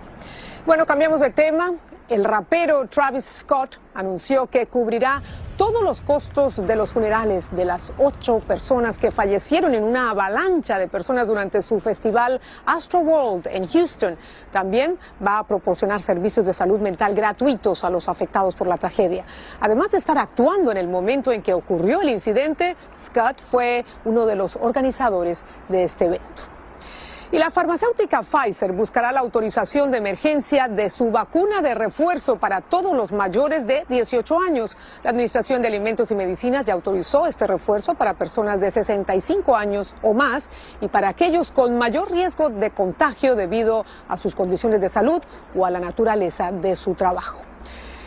Bueno, 0.66 0.86
cambiamos 0.86 1.22
de 1.22 1.30
tema. 1.30 1.72
El 2.10 2.26
rapero 2.26 2.86
Travis 2.88 3.24
Scott 3.24 3.80
anunció 3.94 4.48
que 4.48 4.66
cubrirá 4.68 5.22
todos 5.60 5.84
los 5.84 6.02
costos 6.02 6.66
de 6.66 6.78
los 6.78 6.94
funerales 6.94 7.54
de 7.54 7.66
las 7.66 7.92
ocho 7.98 8.40
personas 8.40 8.98
que 8.98 9.12
fallecieron 9.12 9.74
en 9.74 9.84
una 9.84 10.12
avalancha 10.12 10.80
de 10.80 10.88
personas 10.88 11.28
durante 11.28 11.62
su 11.62 11.82
festival 11.82 12.40
Astro 12.66 13.00
World 13.02 13.46
en 13.48 13.68
Houston. 13.68 14.16
También 14.54 14.98
va 15.22 15.40
a 15.40 15.44
proporcionar 15.44 16.02
servicios 16.02 16.46
de 16.46 16.54
salud 16.54 16.80
mental 16.80 17.14
gratuitos 17.14 17.84
a 17.84 17.90
los 17.90 18.08
afectados 18.08 18.56
por 18.56 18.68
la 18.68 18.78
tragedia. 18.78 19.26
Además 19.60 19.92
de 19.92 19.98
estar 19.98 20.18
actuando 20.18 20.72
en 20.72 20.78
el 20.78 20.88
momento 20.88 21.34
en 21.34 21.42
que 21.42 21.54
ocurrió 21.54 22.00
el 22.00 22.10
incidente, 22.10 22.78
Scott 22.96 23.42
fue 23.42 23.84
uno 24.06 24.26
de 24.26 24.38
los 24.38 24.56
organizadores 24.56 25.44
de 25.68 25.84
este 25.84 26.06
evento. 26.06 26.59
Y 27.32 27.38
la 27.38 27.52
farmacéutica 27.52 28.24
Pfizer 28.24 28.72
buscará 28.72 29.12
la 29.12 29.20
autorización 29.20 29.92
de 29.92 30.00
emergencia 30.00 30.68
de 30.68 30.90
su 30.90 31.12
vacuna 31.12 31.62
de 31.62 31.76
refuerzo 31.76 32.38
para 32.38 32.62
todos 32.62 32.96
los 32.96 33.12
mayores 33.12 33.68
de 33.68 33.86
18 33.88 34.40
años. 34.40 34.76
La 35.04 35.12
Administración 35.12 35.62
de 35.62 35.68
Alimentos 35.68 36.10
y 36.10 36.16
Medicinas 36.16 36.66
ya 36.66 36.74
autorizó 36.74 37.28
este 37.28 37.46
refuerzo 37.46 37.94
para 37.94 38.16
personas 38.16 38.60
de 38.60 38.72
65 38.72 39.56
años 39.56 39.94
o 40.02 40.16
más 40.16 40.50
y 40.82 40.88
para 40.88 41.10
aquellos 41.10 41.52
con 41.52 41.78
mayor 41.78 42.12
riesgo 42.12 42.50
de 42.50 42.72
contagio 42.72 43.36
debido 43.36 43.86
a 44.08 44.18
sus 44.18 44.34
condiciones 44.34 44.82
de 44.82 44.90
salud 44.90 45.22
o 45.56 45.68
a 45.68 45.70
la 45.70 45.80
naturaleza 45.80 46.52
de 46.52 46.76
su 46.76 46.96
trabajo. 46.96 47.49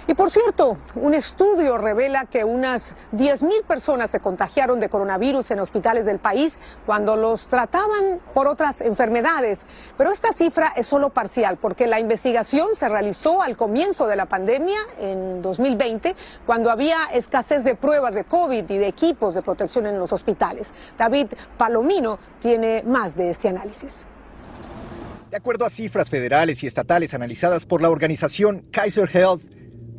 Y 0.08 0.14
por 0.14 0.30
cierto, 0.30 0.78
un 0.96 1.14
estudio 1.14 1.78
revela 1.78 2.26
que 2.26 2.44
unas 2.44 2.96
10.000 3.12 3.64
personas 3.64 4.10
se 4.10 4.18
contagiaron 4.18 4.80
de 4.80 4.88
coronavirus 4.88 5.52
en 5.52 5.60
hospitales 5.60 6.06
del 6.06 6.18
país 6.18 6.58
cuando 6.86 7.14
los 7.14 7.46
trataban 7.46 8.20
por 8.34 8.48
otras 8.48 8.80
enfermedades. 8.80 9.64
Pero 9.96 10.10
esta 10.10 10.32
cifra 10.32 10.72
es 10.74 10.88
solo 10.88 11.10
parcial 11.10 11.56
porque 11.56 11.86
la 11.86 12.00
investigación 12.00 12.74
se 12.74 12.88
realizó 12.88 13.42
al 13.42 13.56
comienzo 13.56 14.08
de 14.08 14.16
la 14.16 14.26
pandemia 14.26 14.78
en 14.98 15.40
2020, 15.40 16.16
cuando 16.46 16.70
había 16.70 17.06
escasez 17.12 17.62
de 17.62 17.76
pruebas 17.76 18.14
de 18.14 18.24
COVID 18.24 18.68
y 18.68 18.78
de 18.78 18.88
equipos 18.88 19.34
de 19.34 19.42
protección 19.42 19.86
en 19.86 19.98
los 19.98 20.12
hospitales. 20.12 20.72
David 20.98 21.28
Palomino 21.56 22.18
tiene 22.40 22.82
más 22.84 23.14
de 23.16 23.30
este 23.30 23.48
análisis. 23.48 24.06
De 25.30 25.36
acuerdo 25.36 25.64
a 25.64 25.70
cifras 25.70 26.10
federales 26.10 26.62
y 26.62 26.66
estatales 26.66 27.14
analizadas 27.14 27.64
por 27.64 27.80
la 27.80 27.88
organización 27.88 28.60
Kaiser 28.70 29.08
Health, 29.16 29.42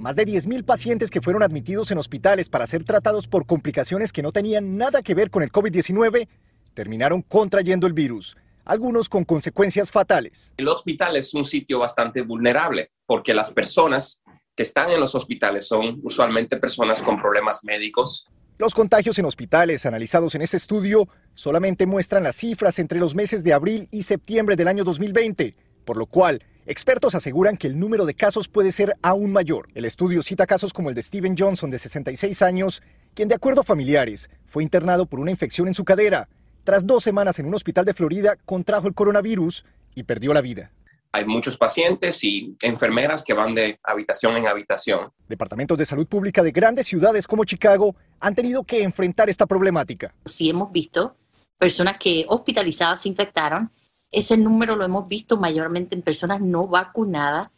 más 0.03 0.17
de 0.17 0.25
10.000 0.25 0.65
pacientes 0.65 1.09
que 1.09 1.21
fueron 1.21 1.43
admitidos 1.43 1.89
en 1.89 1.97
hospitales 1.97 2.49
para 2.49 2.67
ser 2.67 2.83
tratados 2.83 3.25
por 3.25 3.45
complicaciones 3.45 4.11
que 4.11 4.21
no 4.21 4.33
tenían 4.33 4.77
nada 4.77 5.01
que 5.01 5.15
ver 5.15 5.31
con 5.31 5.43
el 5.43 5.51
COVID-19 5.51 6.27
terminaron 6.73 7.21
contrayendo 7.21 7.87
el 7.87 7.93
virus, 7.93 8.35
algunos 8.65 9.07
con 9.07 9.23
consecuencias 9.23 9.91
fatales. 9.91 10.53
El 10.57 10.67
hospital 10.67 11.15
es 11.15 11.33
un 11.33 11.45
sitio 11.45 11.79
bastante 11.79 12.21
vulnerable 12.21 12.91
porque 13.05 13.33
las 13.33 13.51
personas 13.51 14.21
que 14.55 14.63
están 14.63 14.91
en 14.91 14.99
los 14.99 15.15
hospitales 15.15 15.67
son 15.67 16.01
usualmente 16.03 16.57
personas 16.57 17.01
con 17.01 17.21
problemas 17.21 17.63
médicos. 17.63 18.27
Los 18.57 18.73
contagios 18.73 19.17
en 19.19 19.25
hospitales 19.25 19.85
analizados 19.85 20.35
en 20.35 20.41
este 20.41 20.57
estudio 20.57 21.07
solamente 21.33 21.87
muestran 21.87 22.23
las 22.23 22.35
cifras 22.35 22.77
entre 22.77 22.99
los 22.99 23.15
meses 23.15 23.41
de 23.45 23.53
abril 23.53 23.87
y 23.89 24.03
septiembre 24.03 24.57
del 24.57 24.67
año 24.67 24.83
2020, 24.83 25.55
por 25.85 25.95
lo 25.95 26.07
cual 26.07 26.43
Expertos 26.65 27.13
aseguran 27.13 27.57
que 27.57 27.67
el 27.67 27.77
número 27.77 28.05
de 28.05 28.13
casos 28.13 28.47
puede 28.47 28.71
ser 28.71 28.93
aún 29.01 29.33
mayor. 29.33 29.67
El 29.75 29.83
estudio 29.83 30.23
cita 30.23 30.47
casos 30.47 30.71
como 30.71 30.87
el 30.87 30.95
de 30.95 31.03
Steven 31.03 31.35
Johnson, 31.37 31.69
de 31.69 31.77
66 31.77 32.41
años, 32.41 32.81
quien 33.13 33.27
de 33.27 33.35
acuerdo 33.35 33.61
a 33.61 33.65
familiares 33.65 34.29
fue 34.45 34.63
internado 34.63 35.05
por 35.05 35.19
una 35.19 35.31
infección 35.31 35.67
en 35.67 35.73
su 35.73 35.83
cadera. 35.83 36.29
Tras 36.63 36.87
dos 36.87 37.03
semanas 37.03 37.37
en 37.39 37.47
un 37.47 37.53
hospital 37.53 37.83
de 37.83 37.93
Florida, 37.93 38.37
contrajo 38.45 38.87
el 38.87 38.93
coronavirus 38.93 39.65
y 39.93 40.03
perdió 40.03 40.33
la 40.33 40.39
vida. 40.39 40.71
Hay 41.11 41.25
muchos 41.25 41.57
pacientes 41.57 42.23
y 42.23 42.55
enfermeras 42.61 43.23
que 43.25 43.33
van 43.33 43.53
de 43.53 43.77
habitación 43.83 44.37
en 44.37 44.47
habitación. 44.47 45.11
Departamentos 45.27 45.77
de 45.77 45.85
salud 45.85 46.07
pública 46.07 46.43
de 46.43 46.51
grandes 46.51 46.87
ciudades 46.87 47.27
como 47.27 47.43
Chicago 47.43 47.93
han 48.21 48.35
tenido 48.35 48.63
que 48.63 48.83
enfrentar 48.83 49.29
esta 49.29 49.45
problemática. 49.45 50.15
Sí 50.25 50.49
hemos 50.49 50.71
visto 50.71 51.17
personas 51.57 51.97
que 51.99 52.25
hospitalizadas 52.29 53.01
se 53.01 53.09
infectaron 53.09 53.69
ese 54.13 54.37
número 54.37 54.75
lo 54.75 54.85
hemos 54.85 55.07
visto 55.07 55.37
mayormente 55.37 55.95
en 55.95 56.03
personas 56.03 56.39
no 56.39 56.67
vacunadas. 56.67 57.49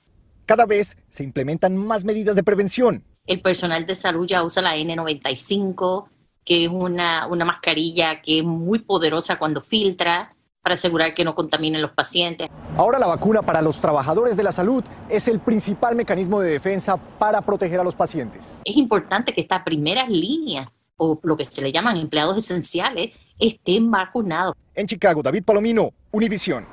Cada 0.46 0.66
vez 0.66 0.98
se 1.10 1.24
implementan 1.24 1.76
más 1.76 2.06
medidas 2.06 2.36
de 2.36 2.44
prevención. 2.44 3.04
El 3.28 3.42
personal 3.42 3.86
de 3.86 3.96
salud 3.96 4.26
ya 4.26 4.42
usa 4.44 4.62
la 4.62 4.78
N95, 4.78 6.06
que 6.46 6.66
es 6.66 6.72
una, 6.72 7.28
una 7.28 7.44
mascarilla 7.44 8.22
que 8.22 8.40
es 8.40 8.44
muy 8.44 8.80
poderosa 8.80 9.38
cuando 9.38 9.62
filtra 9.62 10.30
para 10.62 10.76
asegurar 10.76 11.14
que 11.14 11.26
no 11.26 11.36
contaminen 11.36 11.82
los 11.82 11.92
pacientes. 11.92 12.50
Ahora 12.78 13.00
la 13.00 13.08
vacuna 13.08 13.42
para 13.42 13.62
los 13.62 13.82
trabajadores 13.82 14.38
de 14.38 14.44
la 14.44 14.52
salud 14.52 14.84
es 15.10 15.28
el 15.28 15.40
principal 15.40 15.96
mecanismo 15.96 16.40
de 16.40 16.52
defensa 16.52 16.98
para 16.98 17.42
proteger 17.42 17.82
a 17.82 17.84
los 17.84 17.96
pacientes. 17.96 18.60
Es 18.64 18.78
importante 18.78 19.34
que 19.34 19.42
estas 19.42 19.64
primeras 19.64 20.10
líneas, 20.10 20.70
o 20.96 21.20
lo 21.22 21.36
que 21.36 21.44
se 21.44 21.62
le 21.62 21.72
llaman 21.72 21.98
empleados 21.98 22.38
esenciales, 22.38 23.12
estén 23.40 23.92
vacunados. 23.92 24.56
En 24.74 24.88
Chicago, 24.88 25.22
David 25.22 25.44
Palomino, 25.44 25.92
Univisión. 26.12 26.66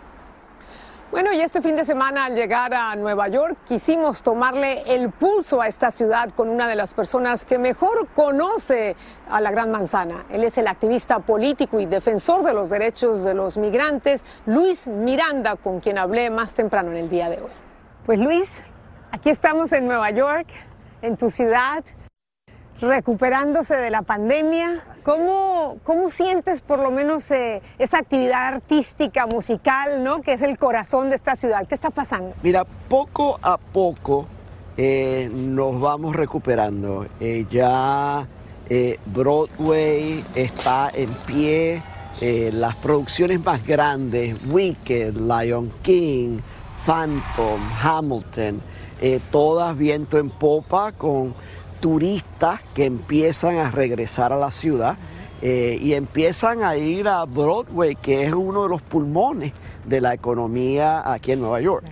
Bueno, 1.12 1.31
y 1.35 1.42
este 1.42 1.61
fin 1.61 1.76
de 1.76 1.85
semana 1.85 2.25
al 2.25 2.35
llegar 2.35 2.73
a 2.73 2.97
Nueva 2.97 3.28
York 3.28 3.59
quisimos 3.69 4.23
tomarle 4.23 4.95
el 4.95 5.11
pulso 5.11 5.61
a 5.61 5.69
esta 5.69 5.90
ciudad 5.90 6.31
con 6.31 6.49
una 6.49 6.66
de 6.66 6.75
las 6.75 6.95
personas 6.95 7.45
que 7.45 7.59
mejor 7.59 8.09
conoce 8.14 8.97
a 9.28 9.38
la 9.42 9.50
Gran 9.50 9.71
Manzana. 9.71 10.25
Él 10.31 10.42
es 10.42 10.57
el 10.57 10.66
activista 10.69 11.19
político 11.19 11.81
y 11.81 11.85
defensor 11.85 12.45
de 12.45 12.54
los 12.54 12.71
derechos 12.71 13.25
de 13.25 13.35
los 13.35 13.59
migrantes, 13.59 14.25
Luis 14.47 14.87
Miranda, 14.87 15.57
con 15.57 15.81
quien 15.81 15.99
hablé 15.99 16.31
más 16.31 16.54
temprano 16.54 16.92
en 16.92 16.97
el 16.97 17.11
día 17.11 17.28
de 17.28 17.42
hoy. 17.42 17.50
Pues 18.07 18.19
Luis, 18.19 18.64
aquí 19.11 19.28
estamos 19.28 19.71
en 19.73 19.87
Nueva 19.87 20.11
York, 20.12 20.47
en 21.02 21.19
tu 21.19 21.28
ciudad 21.28 21.85
recuperándose 22.82 23.76
de 23.76 23.90
la 23.90 24.02
pandemia. 24.02 24.82
¿Cómo, 25.04 25.78
cómo 25.84 26.10
sientes 26.10 26.60
por 26.60 26.80
lo 26.80 26.90
menos 26.90 27.30
eh, 27.30 27.62
esa 27.78 27.98
actividad 27.98 28.54
artística, 28.54 29.26
musical, 29.26 30.04
¿no? 30.04 30.20
que 30.20 30.34
es 30.34 30.42
el 30.42 30.58
corazón 30.58 31.08
de 31.08 31.16
esta 31.16 31.36
ciudad? 31.36 31.66
¿Qué 31.66 31.74
está 31.74 31.90
pasando? 31.90 32.34
Mira, 32.42 32.64
poco 32.88 33.38
a 33.40 33.56
poco 33.56 34.26
eh, 34.76 35.30
nos 35.32 35.80
vamos 35.80 36.14
recuperando. 36.14 37.06
Eh, 37.20 37.46
ya 37.50 38.26
Broadway 39.06 40.24
está 40.34 40.90
en 40.94 41.12
pie. 41.26 41.82
las 42.52 42.74
producciones 42.76 43.44
más 43.44 43.66
grandes, 43.66 44.36
Wicked, 44.48 45.14
Lion 45.14 45.70
King, 45.82 46.40
Phantom, 46.86 47.60
Hamilton, 47.82 48.62
todas 49.30 49.76
viento 49.76 50.16
en 50.16 50.30
popa 50.30 50.92
con 50.92 51.34
turistas 51.82 52.60
que 52.74 52.86
empiezan 52.86 53.56
a 53.56 53.72
regresar 53.72 54.32
a 54.32 54.36
la 54.36 54.52
ciudad 54.52 54.96
eh, 55.42 55.76
y 55.80 55.94
empiezan 55.94 56.62
a 56.62 56.76
ir 56.76 57.08
a 57.08 57.24
Broadway, 57.24 57.96
que 57.96 58.24
es 58.24 58.32
uno 58.32 58.62
de 58.62 58.68
los 58.68 58.82
pulmones 58.82 59.52
de 59.84 60.00
la 60.00 60.14
economía 60.14 61.12
aquí 61.12 61.32
en 61.32 61.40
Nueva 61.40 61.60
York. 61.60 61.84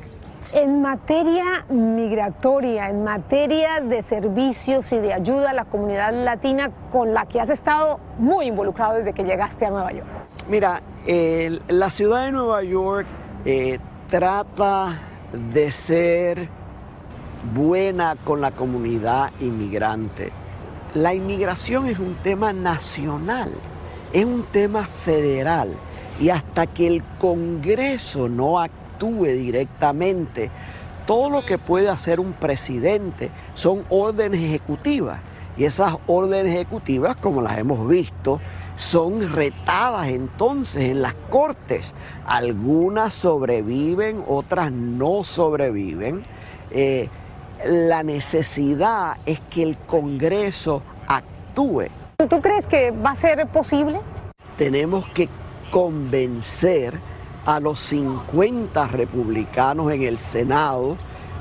En 0.53 0.81
materia 0.81 1.67
migratoria, 1.69 2.89
en 2.89 3.03
materia 3.03 3.81
de 3.81 4.03
servicios 4.03 4.93
y 4.93 4.99
de 4.99 5.13
ayuda 5.13 5.51
a 5.51 5.55
la 5.55 5.65
comunidad 5.65 6.13
latina 6.13 6.71
con 6.93 7.13
la 7.13 7.27
que 7.27 7.41
has 7.41 7.51
estado 7.51 7.99
muy 8.19 8.47
involucrado 8.47 8.95
desde 8.95 9.13
que 9.13 9.25
llegaste 9.25 9.67
a 9.67 9.71
Nueva 9.71 9.93
York. 9.93 10.07
Mira, 10.49 10.83
la 11.69 11.91
ciudad 11.91 12.27
de 12.27 12.33
Nueva 12.33 12.63
York 12.63 13.07
eh, 13.45 13.81
trata 14.09 15.01
de 15.33 15.73
ser 15.73 16.49
buena 17.55 18.17
con 18.25 18.41
la 18.41 18.51
comunidad 18.51 19.31
inmigrante. 19.41 20.33
La 20.95 21.15
inmigración 21.15 21.87
es 21.87 21.99
un 21.99 22.15
tema 22.17 22.53
nacional, 22.53 23.53
es 24.13 24.25
un 24.25 24.45
tema 24.45 24.87
federal 25.05 25.75
y 26.21 26.29
hasta 26.29 26.67
que 26.67 26.87
el 26.87 27.03
Congreso 27.19 28.29
no 28.29 28.59
actúe 28.59 29.27
directamente, 29.27 30.51
todo 31.07 31.31
lo 31.31 31.45
que 31.45 31.59
puede 31.59 31.89
hacer 31.89 32.21
un 32.21 32.33
presidente 32.35 33.31
son 33.55 33.85
órdenes 33.89 34.43
ejecutivas. 34.43 35.21
Y 35.57 35.65
esas 35.65 35.95
órdenes 36.07 36.55
ejecutivas, 36.55 37.17
como 37.17 37.43
las 37.43 37.59
hemos 37.59 37.89
visto, 37.89 38.41
son 38.77 39.33
retadas 39.33 40.09
entonces 40.09 40.85
en 40.85 41.03
las 41.03 41.15
cortes. 41.29 41.93
Algunas 42.27 43.15
sobreviven, 43.15 44.23
otras 44.27 44.73
no 44.73 45.25
sobreviven. 45.25 46.23
Eh, 46.71 47.09
la 47.67 48.03
necesidad 48.03 49.17
es 49.27 49.41
que 49.51 49.63
el 49.63 49.77
Congreso 49.79 50.83
actúe. 51.07 51.87
¿Tú 52.29 52.41
crees 52.41 52.67
que 52.67 52.91
va 52.91 53.11
a 53.11 53.17
ser 53.17 53.47
posible? 53.49 54.01
Tenemos 54.57 55.07
que 55.09 55.29
convencer 55.71 56.99
a 57.47 57.61
los 57.61 57.81
50 57.81 58.89
republicanos 58.89 59.91
en 59.93 60.03
el 60.03 60.19
Senado 60.19 60.97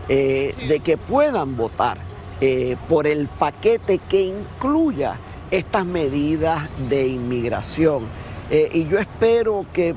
eh, 0.07 0.55
de 0.67 0.79
que 0.79 0.97
puedan 0.97 1.57
votar 1.57 1.97
eh, 2.41 2.77
por 2.87 3.05
el 3.05 3.27
paquete 3.27 3.97
que 3.97 4.23
incluya 4.23 5.17
estas 5.51 5.85
medidas 5.85 6.69
de 6.89 7.07
inmigración. 7.07 8.03
Eh, 8.49 8.69
y 8.71 8.87
yo 8.87 8.97
espero 8.97 9.65
que 9.73 9.95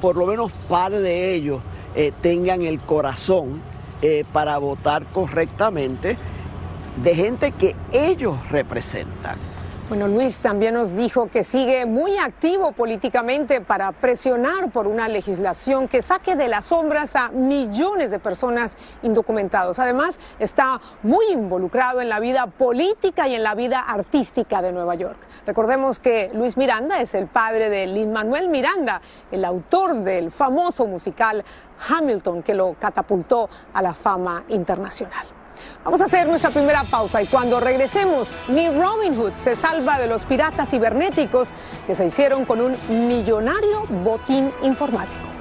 por 0.00 0.16
lo 0.16 0.26
menos 0.26 0.52
par 0.68 0.92
de 0.92 1.34
ellos 1.34 1.60
tengan 2.22 2.62
el 2.62 2.80
corazón 2.80 3.60
eh, 4.02 4.24
para 4.32 4.58
votar 4.58 5.04
correctamente 5.06 6.18
de 7.02 7.14
gente 7.14 7.52
que 7.52 7.74
ellos 7.92 8.36
representan. 8.50 9.51
Bueno, 9.92 10.08
Luis 10.08 10.38
también 10.38 10.72
nos 10.72 10.96
dijo 10.96 11.28
que 11.28 11.44
sigue 11.44 11.84
muy 11.84 12.16
activo 12.16 12.72
políticamente 12.72 13.60
para 13.60 13.92
presionar 13.92 14.70
por 14.70 14.86
una 14.86 15.06
legislación 15.06 15.86
que 15.86 16.00
saque 16.00 16.34
de 16.34 16.48
las 16.48 16.64
sombras 16.64 17.14
a 17.14 17.28
millones 17.28 18.10
de 18.10 18.18
personas 18.18 18.78
indocumentados. 19.02 19.78
Además, 19.78 20.18
está 20.38 20.80
muy 21.02 21.26
involucrado 21.26 22.00
en 22.00 22.08
la 22.08 22.20
vida 22.20 22.46
política 22.46 23.28
y 23.28 23.34
en 23.34 23.42
la 23.42 23.54
vida 23.54 23.80
artística 23.80 24.62
de 24.62 24.72
Nueva 24.72 24.94
York. 24.94 25.18
Recordemos 25.44 26.00
que 26.00 26.30
Luis 26.32 26.56
Miranda 26.56 27.02
es 27.02 27.14
el 27.14 27.26
padre 27.26 27.68
de 27.68 27.86
Lin 27.86 28.14
Manuel 28.14 28.48
Miranda, 28.48 29.02
el 29.30 29.44
autor 29.44 29.96
del 29.96 30.32
famoso 30.32 30.86
musical 30.86 31.44
Hamilton 31.86 32.42
que 32.42 32.54
lo 32.54 32.76
catapultó 32.80 33.50
a 33.74 33.82
la 33.82 33.92
fama 33.92 34.44
internacional. 34.48 35.41
Vamos 35.84 36.00
a 36.00 36.04
hacer 36.04 36.26
nuestra 36.26 36.50
primera 36.50 36.84
pausa 36.84 37.22
y 37.22 37.26
cuando 37.26 37.58
regresemos, 37.58 38.28
ni 38.48 38.70
Robin 38.70 39.14
Hood 39.16 39.32
se 39.34 39.56
salva 39.56 39.98
de 39.98 40.06
los 40.06 40.22
piratas 40.24 40.70
cibernéticos 40.70 41.48
que 41.86 41.94
se 41.94 42.06
hicieron 42.06 42.44
con 42.44 42.60
un 42.60 42.76
millonario 42.88 43.84
botín 43.86 44.52
informático. 44.62 45.32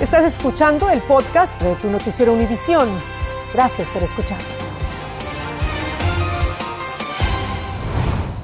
Estás 0.00 0.24
escuchando 0.24 0.90
el 0.90 1.00
podcast 1.02 1.62
de 1.62 1.76
tu 1.76 1.88
noticiero 1.88 2.32
Univisión. 2.32 2.88
Gracias 3.54 3.88
por 3.88 4.02
escucharnos. 4.02 4.61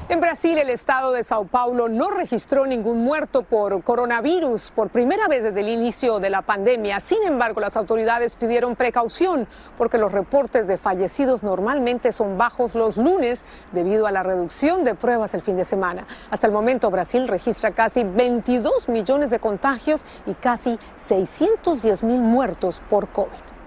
En 0.09 0.21
Brasil, 0.21 0.57
el 0.57 0.71
estado 0.71 1.11
de 1.11 1.23
Sao 1.23 1.45
Paulo 1.45 1.87
no 1.87 2.09
registró 2.09 2.65
ningún 2.65 3.03
muerto 3.03 3.43
por 3.43 3.83
coronavirus 3.83 4.71
por 4.71 4.89
primera 4.89 5.27
vez 5.27 5.43
desde 5.43 5.59
el 5.59 5.69
inicio 5.69 6.19
de 6.19 6.31
la 6.31 6.41
pandemia. 6.41 6.99
Sin 6.99 7.21
embargo, 7.21 7.61
las 7.61 7.77
autoridades 7.77 8.35
pidieron 8.35 8.75
precaución 8.75 9.47
porque 9.77 9.99
los 9.99 10.11
reportes 10.11 10.65
de 10.65 10.79
fallecidos 10.79 11.43
normalmente 11.43 12.11
son 12.11 12.39
bajos 12.39 12.73
los 12.73 12.97
lunes 12.97 13.45
debido 13.71 14.07
a 14.07 14.11
la 14.11 14.23
reducción 14.23 14.83
de 14.83 14.95
pruebas 14.95 15.35
el 15.35 15.43
fin 15.43 15.57
de 15.57 15.63
semana. 15.63 16.07
Hasta 16.31 16.47
el 16.47 16.53
momento, 16.53 16.89
Brasil 16.89 17.27
registra 17.27 17.69
casi 17.69 18.03
22 18.03 18.89
millones 18.89 19.29
de 19.29 19.37
contagios 19.37 20.03
y 20.25 20.33
casi 20.33 20.79
610 20.97 22.01
mil 22.01 22.19
muertos 22.19 22.81
por 22.89 23.09
COVID. 23.09 23.58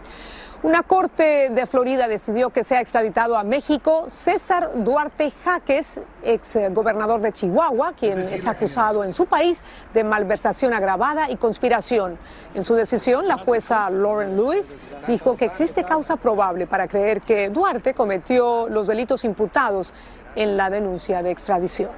Una 0.63 0.85
corte 0.85 1.51
de 1.51 1.67
Florida 1.67 2.07
decidió 2.07 2.51
que 2.51 2.63
sea 2.63 2.81
extraditado 2.81 3.37
a 3.37 3.43
México 3.43 4.07
César 4.09 4.71
Duarte 4.85 5.33
Jaques, 5.45 6.01
ex 6.23 6.57
gobernador 6.71 7.21
de 7.21 7.33
Chihuahua, 7.33 7.95
quien 7.99 8.21
está 8.21 8.53
acusado 8.53 9.03
en 9.03 9.13
su 9.13 9.27
país 9.27 9.61
de 9.93 10.05
malversación 10.05 10.73
agravada 10.73 11.29
y 11.29 11.37
conspiración. 11.37 12.17
En 12.55 12.65
su 12.65 12.77
decisión, 12.77 13.27
la 13.27 13.39
jueza 13.39 13.91
Lauren 13.91 14.37
Lewis 14.37 14.77
dijo 15.09 15.37
que 15.37 15.47
existe 15.47 15.83
causa 15.83 16.15
probable 16.15 16.69
para 16.69 16.87
creer 16.87 17.23
que 17.23 17.51
Duarte 17.51 17.93
cometió 17.93 18.69
los 18.69 18.87
delitos 18.87 19.25
imputados 19.25 19.93
en 20.37 20.57
la 20.57 20.71
denuncia 20.71 21.25
de 21.25 21.33
extradición. 21.33 21.91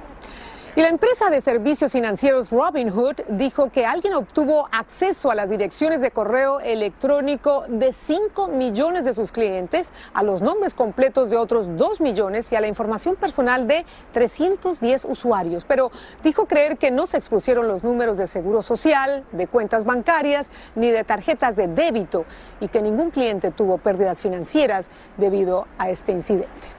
Y 0.77 0.81
la 0.81 0.89
empresa 0.89 1.29
de 1.29 1.39
servicios 1.39 1.93
financieros 1.93 2.49
Robinhood 2.49 3.21
dijo 3.29 3.71
que 3.71 3.85
alguien 3.85 4.13
obtuvo 4.13 4.67
acceso 4.73 5.31
a 5.31 5.35
las 5.35 5.49
direcciones 5.49 6.01
de 6.01 6.11
correo 6.11 6.59
electrónico 6.59 7.63
de 7.69 7.93
5 7.93 8.49
millones 8.49 9.05
de 9.05 9.13
sus 9.13 9.31
clientes, 9.31 9.93
a 10.13 10.21
los 10.21 10.41
nombres 10.41 10.73
completos 10.73 11.29
de 11.29 11.37
otros 11.37 11.77
2 11.77 12.01
millones 12.01 12.51
y 12.51 12.57
a 12.57 12.59
la 12.59 12.67
información 12.67 13.15
personal 13.15 13.69
de 13.69 13.85
310 14.11 15.05
usuarios. 15.05 15.63
Pero 15.63 15.91
dijo 16.25 16.45
creer 16.45 16.77
que 16.77 16.91
no 16.91 17.07
se 17.07 17.15
expusieron 17.15 17.69
los 17.69 17.85
números 17.85 18.17
de 18.17 18.27
seguro 18.27 18.61
social, 18.61 19.23
de 19.31 19.47
cuentas 19.47 19.85
bancarias 19.85 20.51
ni 20.75 20.91
de 20.91 21.05
tarjetas 21.05 21.55
de 21.55 21.69
débito 21.69 22.25
y 22.59 22.67
que 22.67 22.81
ningún 22.81 23.11
cliente 23.11 23.49
tuvo 23.51 23.77
pérdidas 23.77 24.19
financieras 24.19 24.89
debido 25.15 25.67
a 25.77 25.89
este 25.89 26.11
incidente. 26.11 26.74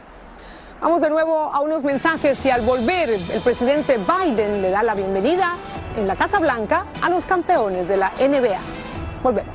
Vamos 0.81 1.01
de 1.01 1.09
nuevo 1.09 1.51
a 1.55 1.61
unos 1.61 1.83
mensajes 1.83 2.45
y 2.45 2.51
al 2.51 2.61
volver 2.61 3.09
el 3.09 3.41
presidente 3.41 3.99
Biden 3.99 4.61
le 4.61 4.71
da 4.71 4.83
la 4.83 4.95
bienvenida 4.95 5.57
en 5.97 6.07
la 6.07 6.17
Casa 6.17 6.39
Blanca 6.39 6.87
a 7.01 7.09
los 7.09 7.25
campeones 7.25 7.89
de 7.89 7.97
la 7.97 8.13
NBA. 8.21 8.59
Volvemos. 9.23 9.55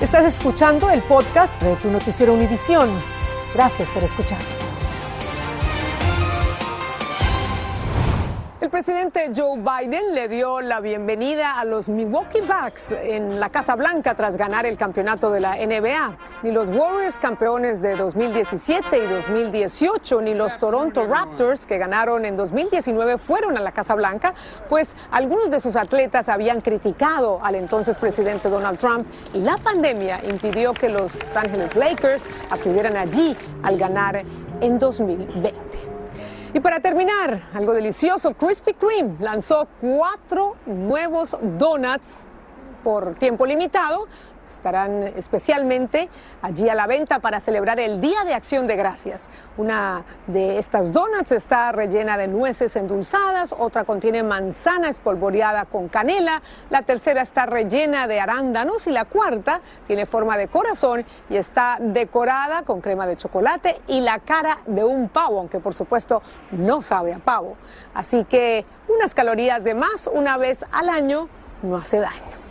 Estás 0.00 0.24
escuchando 0.24 0.90
el 0.90 1.02
podcast 1.02 1.62
de 1.62 1.76
tu 1.76 1.90
noticiero 1.90 2.32
Univisión. 2.32 2.88
Gracias 3.54 3.88
por 3.90 4.02
escuchar. 4.02 4.63
Presidente 8.84 9.32
Joe 9.34 9.58
Biden 9.60 10.14
le 10.14 10.28
dio 10.28 10.60
la 10.60 10.80
bienvenida 10.80 11.58
a 11.58 11.64
los 11.64 11.88
Milwaukee 11.88 12.42
Bucks 12.42 12.92
en 12.92 13.40
la 13.40 13.48
Casa 13.48 13.76
Blanca 13.76 14.14
tras 14.14 14.36
ganar 14.36 14.66
el 14.66 14.76
campeonato 14.76 15.30
de 15.30 15.40
la 15.40 15.56
NBA. 15.56 16.18
Ni 16.42 16.52
los 16.52 16.68
Warriors 16.68 17.16
campeones 17.16 17.80
de 17.80 17.96
2017 17.96 18.98
y 18.98 19.06
2018, 19.06 20.20
ni 20.20 20.34
los 20.34 20.58
Toronto 20.58 21.06
Raptors 21.06 21.64
que 21.64 21.78
ganaron 21.78 22.26
en 22.26 22.36
2019 22.36 23.16
fueron 23.16 23.56
a 23.56 23.62
la 23.62 23.72
Casa 23.72 23.94
Blanca, 23.94 24.34
pues 24.68 24.94
algunos 25.10 25.50
de 25.50 25.60
sus 25.60 25.76
atletas 25.76 26.28
habían 26.28 26.60
criticado 26.60 27.40
al 27.42 27.54
entonces 27.54 27.96
presidente 27.96 28.50
Donald 28.50 28.78
Trump 28.78 29.06
y 29.32 29.38
la 29.38 29.56
pandemia 29.56 30.20
impidió 30.28 30.74
que 30.74 30.90
los 30.90 31.34
Angeles 31.34 31.74
Lakers 31.74 32.22
acudieran 32.50 32.98
allí 32.98 33.34
al 33.62 33.78
ganar 33.78 34.22
en 34.60 34.78
2020. 34.78 35.63
Y 36.54 36.60
para 36.60 36.78
terminar, 36.78 37.48
algo 37.52 37.72
delicioso, 37.72 38.32
Krispy 38.32 38.74
Kreme 38.74 39.16
lanzó 39.18 39.66
cuatro 39.80 40.54
nuevos 40.66 41.36
donuts 41.58 42.24
por 42.84 43.16
tiempo 43.16 43.44
limitado. 43.44 44.06
Estarán 44.54 45.02
especialmente 45.16 46.08
allí 46.42 46.68
a 46.68 46.74
la 46.74 46.86
venta 46.86 47.18
para 47.18 47.40
celebrar 47.40 47.78
el 47.80 48.00
Día 48.00 48.24
de 48.24 48.34
Acción 48.34 48.66
de 48.66 48.76
Gracias. 48.76 49.28
Una 49.56 50.04
de 50.26 50.58
estas 50.58 50.92
donuts 50.92 51.32
está 51.32 51.72
rellena 51.72 52.16
de 52.16 52.28
nueces 52.28 52.74
endulzadas, 52.76 53.54
otra 53.56 53.84
contiene 53.84 54.22
manzana 54.22 54.88
espolvoreada 54.88 55.64
con 55.64 55.88
canela, 55.88 56.42
la 56.70 56.82
tercera 56.82 57.22
está 57.22 57.46
rellena 57.46 58.06
de 58.06 58.20
arándanos 58.20 58.86
y 58.86 58.90
la 58.90 59.04
cuarta 59.04 59.60
tiene 59.86 60.06
forma 60.06 60.36
de 60.36 60.48
corazón 60.48 61.04
y 61.28 61.36
está 61.36 61.78
decorada 61.80 62.62
con 62.62 62.80
crema 62.80 63.06
de 63.06 63.16
chocolate 63.16 63.80
y 63.88 64.00
la 64.00 64.18
cara 64.20 64.60
de 64.66 64.84
un 64.84 65.08
pavo, 65.08 65.38
aunque 65.38 65.60
por 65.60 65.74
supuesto 65.74 66.22
no 66.52 66.82
sabe 66.82 67.12
a 67.12 67.18
pavo. 67.18 67.56
Así 67.94 68.24
que 68.24 68.64
unas 68.88 69.14
calorías 69.14 69.64
de 69.64 69.74
más 69.74 70.10
una 70.12 70.36
vez 70.36 70.64
al 70.72 70.88
año 70.88 71.28
no 71.62 71.76
hace 71.76 72.00
daño. 72.00 72.43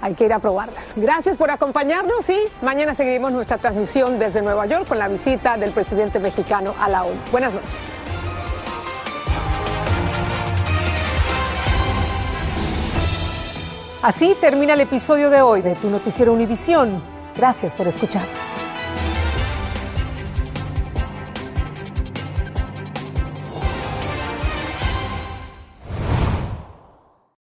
Hay 0.00 0.14
que 0.14 0.24
ir 0.24 0.32
a 0.32 0.38
probarlas. 0.38 0.84
Gracias 0.94 1.36
por 1.36 1.50
acompañarnos 1.50 2.28
y 2.28 2.38
mañana 2.62 2.94
seguiremos 2.94 3.32
nuestra 3.32 3.58
transmisión 3.58 4.18
desde 4.18 4.42
Nueva 4.42 4.66
York 4.66 4.86
con 4.86 4.98
la 4.98 5.08
visita 5.08 5.56
del 5.56 5.70
presidente 5.70 6.18
mexicano 6.18 6.74
a 6.80 6.88
la 6.88 7.04
ONU. 7.04 7.18
Buenas 7.32 7.52
noches. 7.52 7.70
Así 14.02 14.36
termina 14.40 14.74
el 14.74 14.80
episodio 14.80 15.30
de 15.30 15.40
hoy 15.40 15.62
de 15.62 15.74
Tu 15.74 15.90
Noticiero 15.90 16.32
Univisión. 16.32 17.02
Gracias 17.36 17.74
por 17.74 17.88
escucharnos. 17.88 18.75